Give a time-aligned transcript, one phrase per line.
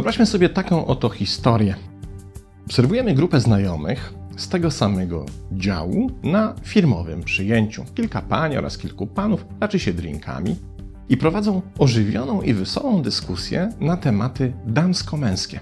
[0.00, 1.74] Wyobraźmy sobie taką oto historię.
[2.66, 7.84] Obserwujemy grupę znajomych z tego samego działu na firmowym przyjęciu.
[7.94, 10.56] Kilka pań oraz kilku panów raczy się drinkami
[11.08, 15.60] i prowadzą ożywioną i wesołą dyskusję na tematy damsko-męskie.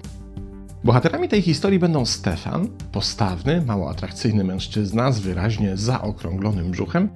[0.83, 7.09] Bohaterami tej historii będą Stefan, postawny, mało atrakcyjny mężczyzna z wyraźnie zaokrąglonym brzuchem,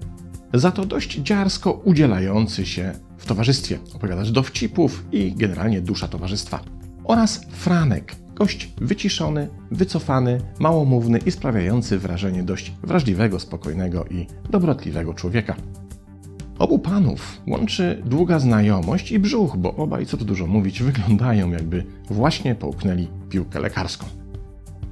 [0.53, 6.82] za to dość dziarsko udzielający się w towarzystwie, opowiadacz dowcipów i generalnie dusza towarzystwa.
[7.03, 15.55] Oraz Franek, gość wyciszony, wycofany, małomówny i sprawiający wrażenie dość wrażliwego, spokojnego i dobrotliwego człowieka.
[16.59, 21.85] Obu panów łączy długa znajomość i brzuch, bo obaj, co tu dużo mówić, wyglądają jakby
[22.09, 24.05] właśnie połknęli piłkę lekarską.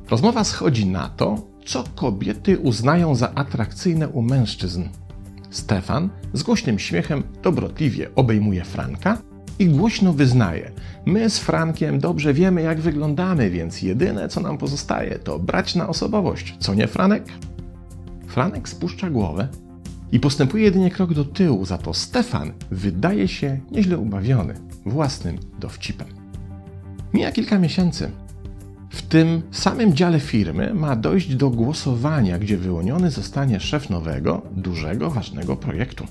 [0.10, 4.84] Rozmowa schodzi na to, co kobiety uznają za atrakcyjne u mężczyzn.
[5.50, 9.18] Stefan z głośnym śmiechem dobrotliwie obejmuje Franka
[9.62, 10.72] i głośno wyznaje:
[11.06, 15.88] My z Frankiem dobrze wiemy, jak wyglądamy, więc jedyne, co nam pozostaje, to brać na
[15.88, 17.24] osobowość, co nie, Franek?
[18.28, 19.48] Franek spuszcza głowę
[20.12, 24.54] i postępuje jedynie krok do tyłu, za to Stefan wydaje się nieźle ubawiony
[24.86, 26.08] własnym dowcipem.
[27.14, 28.12] Mija kilka miesięcy.
[28.90, 35.10] W tym samym dziale firmy ma dojść do głosowania, gdzie wyłoniony zostanie szef nowego, dużego,
[35.10, 36.06] ważnego projektu.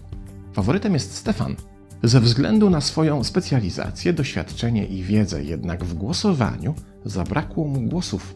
[0.52, 1.56] Faworytem jest Stefan,
[2.02, 8.34] ze względu na swoją specjalizację, doświadczenie i wiedzę, jednak w głosowaniu zabrakło mu głosów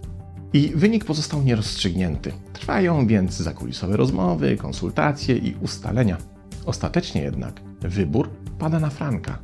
[0.52, 2.32] i wynik pozostał nierozstrzygnięty.
[2.52, 6.16] Trwają więc zakulisowe rozmowy, konsultacje i ustalenia.
[6.66, 9.38] Ostatecznie jednak wybór pada na Franka.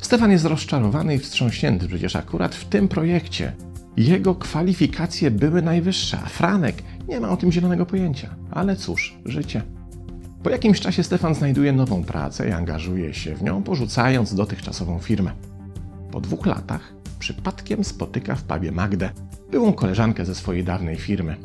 [0.00, 3.52] Stefan jest rozczarowany i wstrząśnięty, przecież akurat w tym projekcie
[3.96, 8.36] jego kwalifikacje były najwyższe, a Franek nie ma o tym zielonego pojęcia.
[8.50, 9.62] Ale cóż, życie.
[10.42, 15.32] Po jakimś czasie Stefan znajduje nową pracę i angażuje się w nią, porzucając dotychczasową firmę.
[16.10, 19.10] Po dwóch latach przypadkiem spotyka w pubie Magdę,
[19.50, 21.36] byłą koleżankę ze swojej dawnej firmy.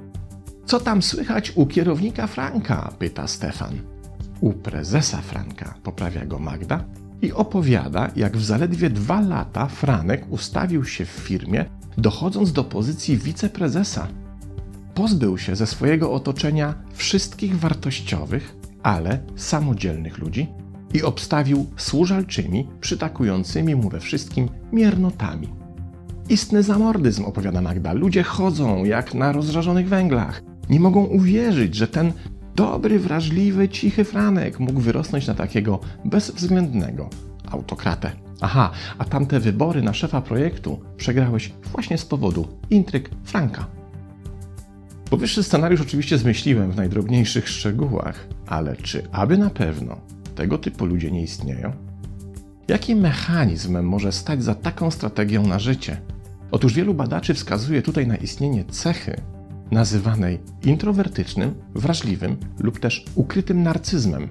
[0.66, 2.91] Co tam słychać u kierownika Franka?
[2.99, 3.81] pyta Stefan.
[4.41, 6.83] U prezesa Franka, poprawia go Magda
[7.22, 11.66] i opowiada, jak w zaledwie dwa lata Franek ustawił się w firmie,
[11.97, 14.07] dochodząc do pozycji wiceprezesa.
[14.93, 20.47] Pozbył się ze swojego otoczenia wszystkich wartościowych, ale samodzielnych ludzi
[20.93, 25.49] i obstawił służalczymi, przytakującymi mu we wszystkim miernotami.
[26.29, 27.93] Istny zamordyzm, opowiada Magda.
[27.93, 30.43] Ludzie chodzą jak na rozżarzonych węglach.
[30.69, 32.13] Nie mogą uwierzyć, że ten
[32.55, 37.09] dobry, wrażliwy, cichy Franek mógł wyrosnąć na takiego bezwzględnego
[37.51, 38.11] autokratę.
[38.41, 43.67] Aha, a tamte wybory na szefa projektu przegrałeś właśnie z powodu intryg Franka.
[45.09, 49.97] Powyższy scenariusz oczywiście zmyśliłem w najdrobniejszych szczegółach, ale czy aby na pewno
[50.35, 51.72] tego typu ludzie nie istnieją?
[52.68, 56.02] Jaki mechanizm może stać za taką strategią na życie?
[56.52, 59.22] Otóż wielu badaczy wskazuje tutaj na istnienie cechy
[59.72, 64.30] nazywanej introwertycznym, wrażliwym lub też ukrytym narcyzmem.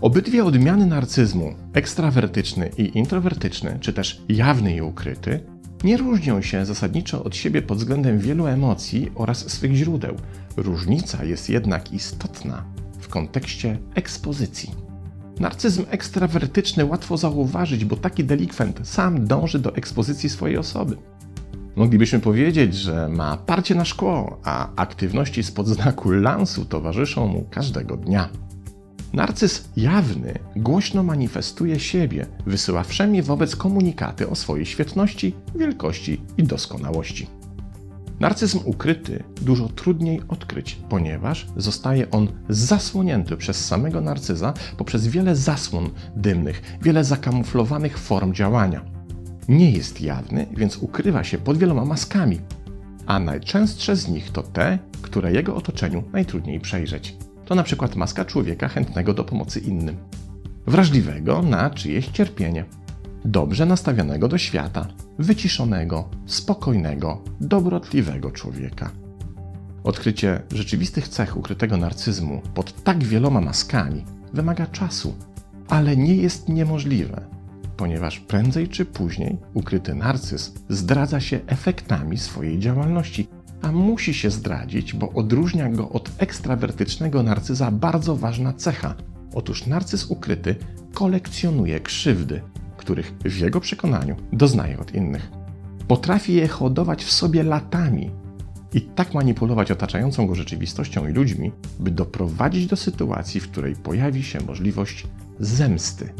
[0.00, 5.40] Obydwie odmiany narcyzmu, ekstrawertyczny i introwertyczny, czy też jawny i ukryty,
[5.84, 10.16] nie różnią się zasadniczo od siebie pod względem wielu emocji oraz swych źródeł.
[10.56, 12.64] Różnica jest jednak istotna
[13.06, 14.74] w kontekście ekspozycji.
[15.40, 20.96] Narcyzm ekstrawertyczny łatwo zauważyć, bo taki delikwent sam dąży do ekspozycji swojej osoby.
[21.76, 27.96] Moglibyśmy powiedzieć, że ma parcie na szkło, a aktywności spod znaku lansu towarzyszą mu każdego
[27.96, 28.28] dnia.
[29.12, 37.26] Narcyz jawny głośno manifestuje siebie, wysyła wszędzie wobec komunikaty o swojej świetności, wielkości i doskonałości.
[38.20, 45.90] Narcyzm ukryty dużo trudniej odkryć, ponieważ zostaje on zasłonięty przez samego narcyza poprzez wiele zasłon
[46.16, 48.84] dymnych, wiele zakamuflowanych form działania.
[49.48, 52.40] Nie jest jawny, więc ukrywa się pod wieloma maskami,
[53.06, 57.16] a najczęstsze z nich to te, które jego otoczeniu najtrudniej przejrzeć
[57.46, 59.96] to na przykład maska człowieka chętnego do pomocy innym,
[60.66, 62.64] wrażliwego na czyjeś cierpienie,
[63.26, 64.86] dobrze nastawionego do świata,
[65.18, 68.90] wyciszonego, spokojnego, dobrotliwego człowieka.
[69.84, 75.14] Odkrycie rzeczywistych cech ukrytego narcyzmu pod tak wieloma maskami wymaga czasu,
[75.68, 77.20] ale nie jest niemożliwe,
[77.76, 83.28] ponieważ prędzej czy później ukryty narcyz zdradza się efektami swojej działalności,
[83.62, 88.94] a musi się zdradzić, bo odróżnia go od ekstrawertycznego narcyza bardzo ważna cecha.
[89.34, 90.54] Otóż narcyz ukryty
[90.94, 92.40] kolekcjonuje krzywdy,
[92.86, 95.30] których w jego przekonaniu doznaje od innych.
[95.88, 98.10] Potrafi je hodować w sobie latami
[98.74, 104.22] i tak manipulować otaczającą go rzeczywistością i ludźmi, by doprowadzić do sytuacji, w której pojawi
[104.22, 105.06] się możliwość
[105.40, 106.12] zemsty,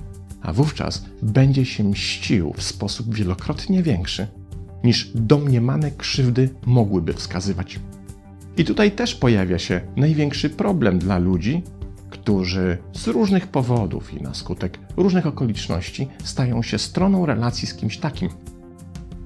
[0.42, 4.26] a wówczas będzie się mścił w sposób wielokrotnie większy
[4.84, 7.80] niż domniemane krzywdy mogłyby wskazywać.
[8.56, 11.62] I tutaj też pojawia się największy problem dla ludzi,
[12.10, 17.98] którzy z różnych powodów i na skutek różnych okoliczności stają się stroną relacji z kimś
[17.98, 18.28] takim.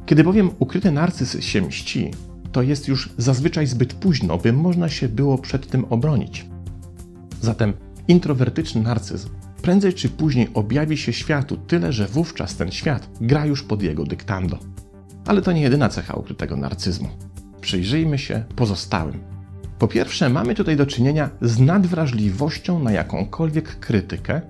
[0.06, 2.10] Kiedy bowiem ukryty narcyz się mści,
[2.52, 6.46] to jest już zazwyczaj zbyt późno, by można się było przed tym obronić.
[7.40, 7.72] Zatem
[8.08, 9.28] introwertyczny narcyz
[9.62, 14.04] prędzej czy później objawi się światu, tyle że wówczas ten świat gra już pod jego
[14.04, 14.58] dyktando.
[15.26, 17.08] Ale to nie jedyna cecha ukrytego narcyzmu.
[17.60, 19.20] Przyjrzyjmy się pozostałym.
[19.80, 24.40] Po pierwsze, mamy tutaj do czynienia z nadwrażliwością na jakąkolwiek krytykę,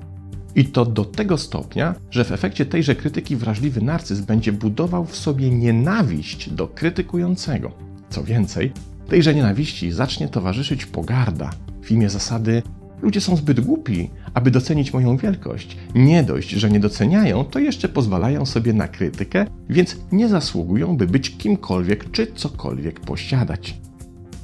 [0.54, 5.16] i to do tego stopnia, że w efekcie tejże krytyki wrażliwy narcyz będzie budował w
[5.16, 7.72] sobie nienawiść do krytykującego.
[8.08, 8.72] Co więcej,
[9.08, 11.50] tejże nienawiści zacznie towarzyszyć pogarda
[11.82, 12.62] w imię zasady
[13.02, 15.76] ludzie są zbyt głupi, aby docenić moją wielkość.
[15.94, 21.06] Nie dość, że nie doceniają, to jeszcze pozwalają sobie na krytykę, więc nie zasługują, by
[21.06, 23.80] być kimkolwiek czy cokolwiek posiadać.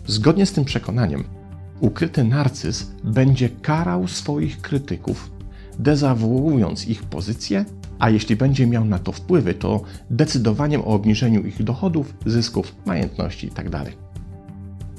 [0.06, 1.25] Zgodnie z tym przekonaniem,
[1.81, 5.31] ukryty narcyz będzie karał swoich krytyków,
[5.79, 7.64] dezawuując ich pozycję,
[7.99, 13.47] a jeśli będzie miał na to wpływy, to decydowaniem o obniżeniu ich dochodów, zysków, majątności
[13.47, 13.70] itd.
[13.70, 14.06] Tak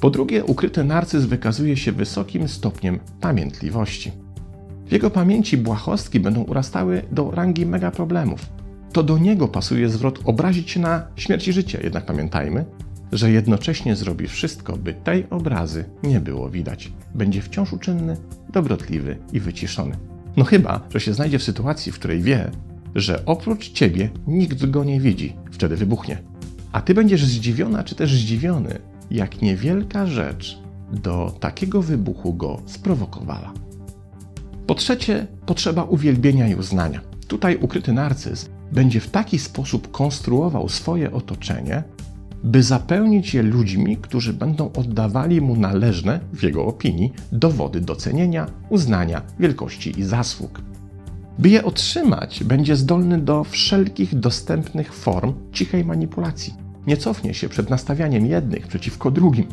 [0.00, 4.12] po drugie, ukryty narcyz wykazuje się wysokim stopniem pamiętliwości.
[4.86, 8.46] W jego pamięci błahostki będą urastały do rangi mega problemów.
[8.92, 12.64] To do niego pasuje zwrot obrazić się na śmierć i życie, jednak pamiętajmy,
[13.12, 16.92] że jednocześnie zrobi wszystko, by tej obrazy nie było widać.
[17.14, 18.16] Będzie wciąż uczynny,
[18.52, 19.96] dobrotliwy i wyciszony.
[20.36, 22.50] No chyba, że się znajdzie w sytuacji, w której wie,
[22.94, 26.18] że oprócz ciebie nikt go nie widzi, wtedy wybuchnie.
[26.72, 28.78] A ty będziesz zdziwiona czy też zdziwiony,
[29.10, 30.58] jak niewielka rzecz
[30.92, 33.52] do takiego wybuchu go sprowokowała.
[34.66, 37.00] Po trzecie, potrzeba uwielbienia i uznania.
[37.28, 41.82] Tutaj ukryty narcyz będzie w taki sposób konstruował swoje otoczenie,
[42.44, 49.22] by zapełnić je ludźmi, którzy będą oddawali mu należne, w jego opinii, dowody docenienia, uznania,
[49.38, 50.60] wielkości i zasług.
[51.38, 56.54] By je otrzymać, będzie zdolny do wszelkich dostępnych form cichej manipulacji.
[56.86, 59.46] Nie cofnie się przed nastawianiem jednych przeciwko drugim.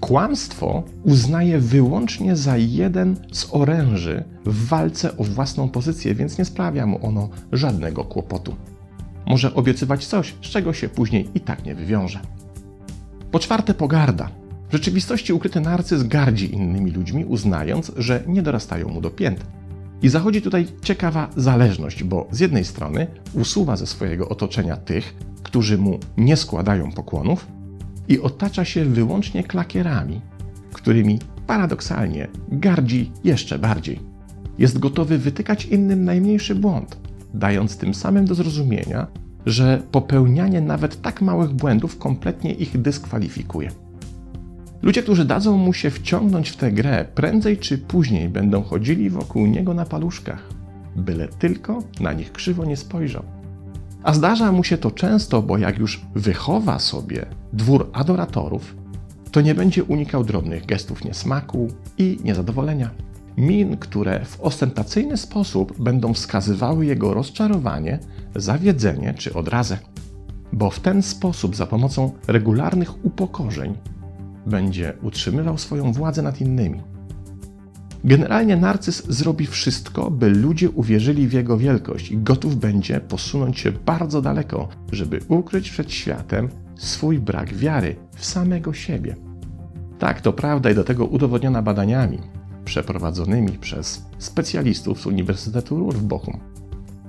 [0.00, 6.86] Kłamstwo uznaje wyłącznie za jeden z oręży w walce o własną pozycję, więc nie sprawia
[6.86, 8.54] mu ono żadnego kłopotu.
[9.26, 12.20] Może obiecywać coś, z czego się później i tak nie wywiąże.
[13.30, 14.30] Po czwarte, pogarda.
[14.68, 19.46] W rzeczywistości ukryty narcyz gardzi innymi ludźmi, uznając, że nie dorastają mu do pięt.
[20.02, 25.78] I zachodzi tutaj ciekawa zależność, bo z jednej strony usuwa ze swojego otoczenia tych, którzy
[25.78, 27.46] mu nie składają pokłonów,
[28.08, 30.20] i otacza się wyłącznie klakierami,
[30.72, 34.00] którymi paradoksalnie gardzi jeszcze bardziej.
[34.58, 36.98] Jest gotowy wytykać innym najmniejszy błąd,
[37.34, 39.06] dając tym samym do zrozumienia,
[39.46, 43.70] że popełnianie nawet tak małych błędów kompletnie ich dyskwalifikuje.
[44.82, 49.46] Ludzie, którzy dadzą mu się wciągnąć w tę grę, prędzej czy później będą chodzili wokół
[49.46, 50.48] niego na paluszkach,
[50.96, 53.22] byle tylko na nich krzywo nie spojrzał.
[54.02, 58.76] A zdarza mu się to często, bo jak już wychowa sobie dwór adoratorów,
[59.30, 62.90] to nie będzie unikał drobnych gestów niesmaku i niezadowolenia.
[63.36, 67.98] Min, które w ostentacyjny sposób będą wskazywały jego rozczarowanie,
[68.36, 69.78] zawiedzenie czy odrazę.
[70.52, 73.74] Bo w ten sposób, za pomocą regularnych upokorzeń,
[74.46, 76.80] będzie utrzymywał swoją władzę nad innymi.
[78.04, 83.72] Generalnie narcyz zrobi wszystko, by ludzie uwierzyli w jego wielkość i gotów będzie posunąć się
[83.72, 89.16] bardzo daleko, żeby ukryć przed światem swój brak wiary w samego siebie.
[89.98, 92.18] Tak, to prawda i do tego udowodniona badaniami
[92.64, 96.40] przeprowadzonymi przez specjalistów z Uniwersytetu Ruhr w Bochum,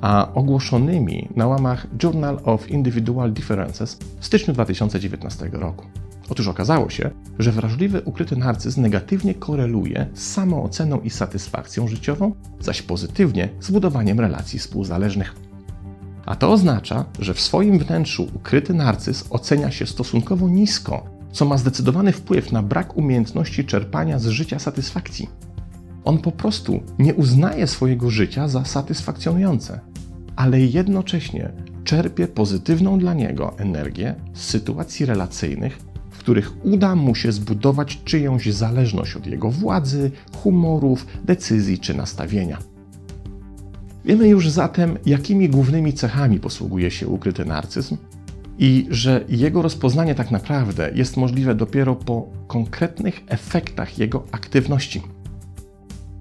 [0.02, 5.86] a ogłoszonymi na łamach Journal of Individual Differences w styczniu 2019 roku.
[6.30, 7.10] Otóż okazało się,
[7.40, 14.20] że wrażliwy ukryty narcyz negatywnie koreluje z samooceną i satysfakcją życiową, zaś pozytywnie z budowaniem
[14.20, 15.36] relacji współzależnych.
[16.26, 21.58] A to oznacza, że w swoim wnętrzu ukryty narcyz ocenia się stosunkowo nisko, co ma
[21.58, 25.30] zdecydowany wpływ na brak umiejętności czerpania z życia satysfakcji.
[26.06, 29.80] On po prostu nie uznaje swojego życia za satysfakcjonujące,
[30.36, 31.52] ale jednocześnie
[31.84, 35.80] czerpie pozytywną dla niego energię z sytuacji relacyjnych,
[36.12, 42.58] w których uda mu się zbudować czyjąś zależność od jego władzy, humorów, decyzji czy nastawienia.
[44.06, 47.98] Wiemy już zatem, jakimi głównymi cechami posługuje się ukryty narcyzm
[48.60, 55.02] i że jego rozpoznanie tak naprawdę jest możliwe dopiero po konkretnych efektach jego aktywności.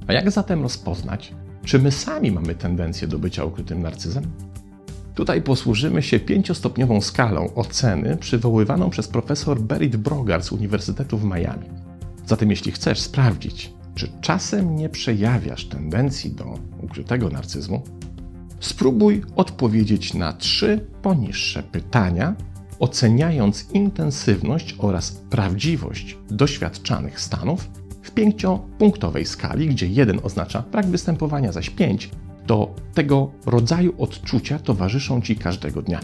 [0.07, 4.25] A jak zatem rozpoznać, czy my sami mamy tendencję do bycia ukrytym narcyzem?
[5.15, 11.69] Tutaj posłużymy się pięciostopniową skalą oceny przywoływaną przez profesor Berit Brogar z Uniwersytetu w Miami.
[12.27, 17.83] Zatem jeśli chcesz sprawdzić, czy czasem nie przejawiasz tendencji do ukrytego narcyzmu,
[18.61, 22.35] spróbuj odpowiedzieć na trzy poniższe pytania,
[22.79, 27.71] oceniając intensywność oraz prawdziwość doświadczanych stanów
[28.03, 32.11] w pięciopunktowej skali, gdzie jeden oznacza brak występowania, zaś pięć
[32.47, 36.01] to tego rodzaju odczucia towarzyszą ci każdego dnia.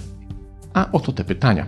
[0.74, 1.66] A oto te pytania.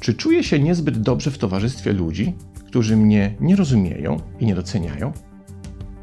[0.00, 2.34] Czy czuję się niezbyt dobrze w towarzystwie ludzi,
[2.66, 5.12] którzy mnie nie rozumieją i nie doceniają?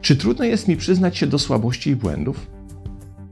[0.01, 2.58] Czy trudno jest mi przyznać się do słabości i błędów?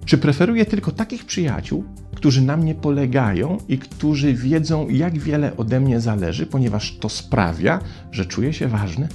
[0.08, 1.84] Czy preferuję tylko takich przyjaciół,
[2.16, 7.80] którzy na mnie polegają i którzy wiedzą, jak wiele ode mnie zależy, ponieważ to sprawia,
[8.12, 9.08] że czuję się ważny?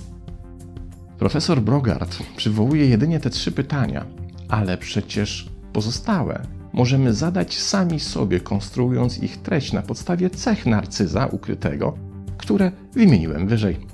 [1.19, 4.07] Profesor Brogard przywołuje jedynie te trzy pytania,
[4.49, 11.95] ale przecież pozostałe możemy zadać sami sobie, konstruując ich treść na podstawie cech narcyza ukrytego,
[12.39, 13.92] które wymieniłem wyżej.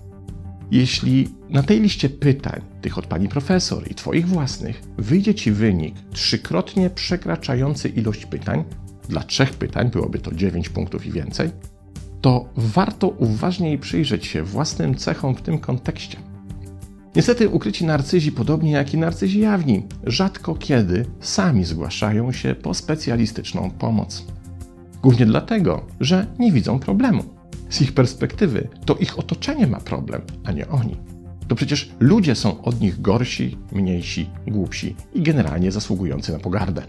[0.70, 5.94] Jeśli na tej liście pytań, tych od pani profesor i twoich własnych, wyjdzie ci wynik
[6.12, 8.64] trzykrotnie przekraczający ilość pytań,
[9.08, 11.50] dla trzech pytań byłoby to 9 punktów i więcej,
[12.20, 16.18] to warto uważniej przyjrzeć się własnym cechom w tym kontekście.
[17.16, 23.70] Niestety ukryci narcyzi, podobnie jak i narcyzi jawni, rzadko kiedy sami zgłaszają się po specjalistyczną
[23.70, 24.26] pomoc.
[25.02, 27.37] Głównie dlatego, że nie widzą problemu.
[27.70, 30.96] Z ich perspektywy to ich otoczenie ma problem, a nie oni.
[31.48, 36.82] To przecież ludzie są od nich gorsi, mniejsi, głupsi i generalnie zasługujący na pogardę.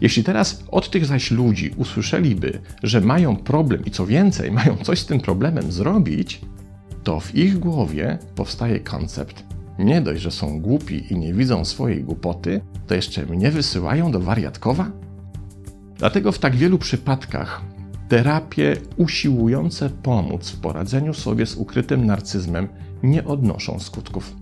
[0.00, 4.98] Jeśli teraz od tych zaś ludzi usłyszeliby, że mają problem i co więcej, mają coś
[4.98, 6.40] z tym problemem zrobić,
[7.04, 9.44] to w ich głowie powstaje koncept:
[9.78, 14.20] nie dość, że są głupi i nie widzą swojej głupoty, to jeszcze mnie wysyłają do
[14.20, 14.90] wariatkowa?
[15.98, 17.62] Dlatego w tak wielu przypadkach
[18.10, 22.68] terapie usiłujące pomóc w poradzeniu sobie z ukrytym narcyzmem
[23.02, 24.36] nie odnoszą skutków.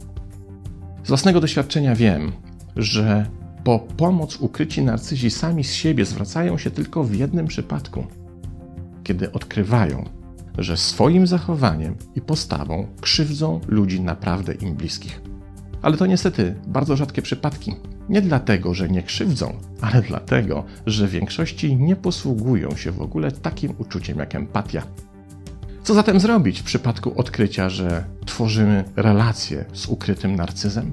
[1.05, 2.33] Z własnego doświadczenia wiem,
[2.77, 3.27] że
[3.65, 8.07] po pomoc ukryci narcyzi sami z siebie zwracają się tylko w jednym przypadku,
[9.05, 10.05] kiedy odkrywają,
[10.59, 15.23] że swoim zachowaniem i postawą krzywdzą ludzi naprawdę im bliskich.
[15.83, 17.75] Ale to niestety bardzo rzadkie przypadki.
[18.09, 23.33] Nie dlatego, że nie krzywdzą, ale dlatego, że w większości nie posługują się w ogóle
[23.33, 24.83] takim uczuciem jak empatia.
[25.83, 30.93] Co zatem zrobić w przypadku odkrycia, że tworzymy relacje z ukrytym narcyzem?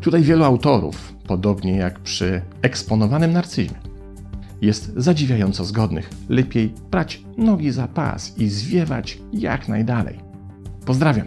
[0.00, 3.78] Tutaj wielu autorów, podobnie jak przy eksponowanym narcyzmie,
[4.62, 6.10] jest zadziwiająco zgodnych.
[6.28, 10.18] Lepiej brać nogi za pas i zwiewać jak najdalej.
[10.86, 11.26] Pozdrawiam.